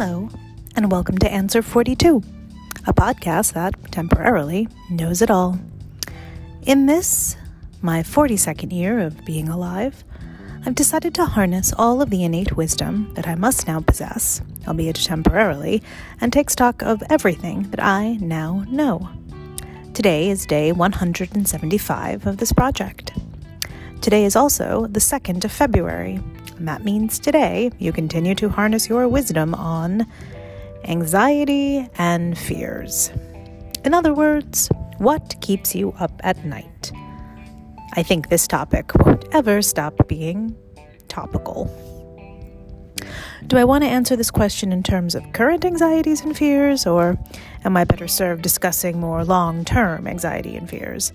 Hello, 0.00 0.28
and 0.76 0.92
welcome 0.92 1.18
to 1.18 1.28
Answer 1.28 1.60
42, 1.60 2.22
a 2.86 2.94
podcast 2.94 3.54
that 3.54 3.74
temporarily 3.90 4.68
knows 4.88 5.22
it 5.22 5.28
all. 5.28 5.58
In 6.62 6.86
this, 6.86 7.36
my 7.82 8.04
42nd 8.04 8.72
year 8.72 9.00
of 9.00 9.24
being 9.24 9.48
alive, 9.48 10.04
I've 10.64 10.76
decided 10.76 11.16
to 11.16 11.24
harness 11.24 11.72
all 11.76 12.00
of 12.00 12.10
the 12.10 12.22
innate 12.22 12.56
wisdom 12.56 13.12
that 13.14 13.26
I 13.26 13.34
must 13.34 13.66
now 13.66 13.80
possess, 13.80 14.40
albeit 14.68 14.94
temporarily, 14.94 15.82
and 16.20 16.32
take 16.32 16.50
stock 16.50 16.80
of 16.82 17.02
everything 17.10 17.64
that 17.70 17.82
I 17.82 18.18
now 18.20 18.64
know. 18.68 19.10
Today 19.94 20.30
is 20.30 20.46
day 20.46 20.70
175 20.70 22.24
of 22.24 22.36
this 22.36 22.52
project. 22.52 23.14
Today 24.00 24.24
is 24.24 24.36
also 24.36 24.86
the 24.86 25.00
2nd 25.00 25.44
of 25.44 25.52
February, 25.52 26.20
and 26.56 26.68
that 26.68 26.84
means 26.84 27.18
today 27.18 27.70
you 27.78 27.92
continue 27.92 28.34
to 28.36 28.48
harness 28.48 28.88
your 28.88 29.08
wisdom 29.08 29.54
on 29.54 30.06
anxiety 30.84 31.88
and 31.98 32.38
fears. 32.38 33.10
In 33.84 33.94
other 33.94 34.14
words, 34.14 34.70
what 34.98 35.34
keeps 35.40 35.74
you 35.74 35.92
up 35.98 36.12
at 36.24 36.44
night? 36.44 36.92
I 37.94 38.02
think 38.02 38.28
this 38.28 38.46
topic 38.46 38.94
won't 38.94 39.24
ever 39.32 39.60
stop 39.62 40.06
being 40.06 40.56
topical. 41.08 41.66
Do 43.46 43.56
I 43.56 43.64
want 43.64 43.82
to 43.84 43.90
answer 43.90 44.14
this 44.14 44.30
question 44.30 44.72
in 44.72 44.82
terms 44.82 45.14
of 45.14 45.32
current 45.32 45.64
anxieties 45.64 46.20
and 46.20 46.36
fears, 46.36 46.86
or 46.86 47.18
am 47.64 47.76
I 47.76 47.84
better 47.84 48.08
served 48.08 48.42
discussing 48.42 49.00
more 49.00 49.24
long 49.24 49.64
term 49.64 50.06
anxiety 50.06 50.56
and 50.56 50.68
fears? 50.68 51.12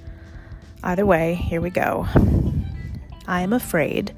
Either 0.84 1.06
way, 1.06 1.36
here 1.36 1.62
we 1.62 1.70
go. 1.70 2.08
I 3.28 3.42
am 3.42 3.54
afraid 3.54 4.14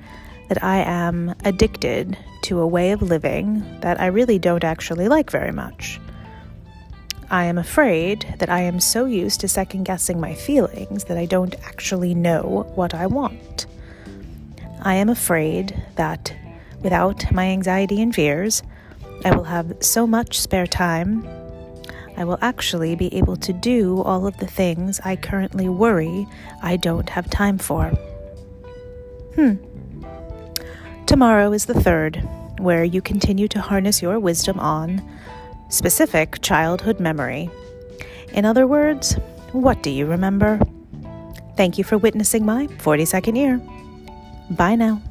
that 0.49 0.63
I 0.63 0.77
am 0.77 1.35
addicted 1.43 2.17
to 2.43 2.59
a 2.59 2.67
way 2.67 2.91
of 2.91 3.01
living 3.01 3.63
that 3.81 3.99
I 3.99 4.07
really 4.07 4.39
don't 4.39 4.63
actually 4.63 5.07
like 5.07 5.31
very 5.31 5.51
much. 5.51 5.99
I 7.31 7.45
am 7.45 7.57
afraid 7.57 8.35
that 8.37 8.49
I 8.49 8.61
am 8.61 8.79
so 8.79 9.05
used 9.05 9.39
to 9.41 9.47
second 9.47 9.83
guessing 9.83 10.19
my 10.19 10.35
feelings 10.35 11.05
that 11.05 11.17
I 11.17 11.25
don't 11.25 11.55
actually 11.65 12.13
know 12.13 12.71
what 12.75 12.93
I 12.93 13.07
want. 13.07 13.65
I 14.81 14.95
am 14.95 15.09
afraid 15.09 15.83
that 15.95 16.35
without 16.83 17.31
my 17.31 17.45
anxiety 17.45 17.99
and 18.01 18.13
fears, 18.13 18.61
I 19.23 19.35
will 19.35 19.45
have 19.45 19.75
so 19.79 20.05
much 20.05 20.39
spare 20.39 20.67
time. 20.67 21.27
I 22.15 22.25
will 22.25 22.37
actually 22.41 22.95
be 22.95 23.13
able 23.15 23.37
to 23.37 23.51
do 23.51 24.03
all 24.03 24.27
of 24.27 24.37
the 24.37 24.47
things 24.47 24.99
I 25.03 25.15
currently 25.15 25.67
worry 25.67 26.27
I 26.61 26.77
don't 26.77 27.09
have 27.09 27.27
time 27.31 27.57
for. 27.57 27.91
Hmm. 29.35 29.55
Tomorrow 31.05 31.51
is 31.53 31.65
the 31.65 31.73
third, 31.73 32.27
where 32.59 32.83
you 32.83 33.01
continue 33.01 33.47
to 33.49 33.61
harness 33.61 34.01
your 34.01 34.19
wisdom 34.19 34.59
on 34.59 35.03
specific 35.69 36.41
childhood 36.41 36.99
memory. 36.99 37.49
In 38.33 38.45
other 38.45 38.65
words, 38.67 39.13
what 39.51 39.83
do 39.83 39.89
you 39.89 40.05
remember? 40.05 40.59
Thank 41.57 41.77
you 41.77 41.83
for 41.83 41.97
witnessing 41.97 42.45
my 42.45 42.67
42nd 42.67 43.37
year. 43.37 43.61
Bye 44.49 44.75
now. 44.75 45.01